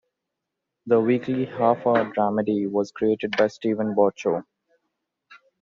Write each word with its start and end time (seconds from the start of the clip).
The 0.87 0.99
weekly, 0.99 1.45
half-hour 1.45 2.11
dramedy 2.15 2.67
was 2.67 2.91
created 2.91 3.37
by 3.37 3.49
Steven 3.49 3.93
Bochco. 3.93 4.43